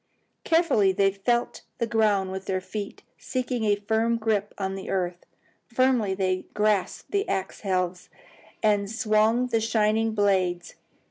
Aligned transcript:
Carefully 0.43 0.91
they 0.93 1.11
felt 1.11 1.61
the 1.77 1.85
ground 1.85 2.31
with 2.31 2.45
their 2.45 2.59
feet, 2.59 3.03
seeking 3.19 3.65
a 3.65 3.75
firm 3.75 4.17
grip 4.17 4.51
of 4.57 4.75
the 4.75 4.89
earth. 4.89 5.27
Firmly 5.67 6.15
they 6.15 6.47
grasped 6.55 7.11
the 7.11 7.29
axe 7.29 7.59
helves 7.61 8.09
and 8.63 8.89
swung 8.89 9.45
the 9.49 9.61
shining 9.61 10.15
blades. 10.15 10.73